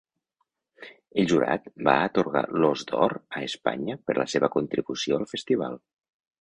El 1.23 1.29
jurat 1.33 1.67
va 1.89 1.93
atorgar 2.07 2.43
l'Ós 2.63 2.87
d'Or 2.93 3.15
a 3.21 3.45
Espanya 3.51 3.99
per 4.09 4.19
la 4.23 4.29
seva 4.37 4.53
contribució 4.59 5.23
al 5.23 5.31
festival. 5.37 5.81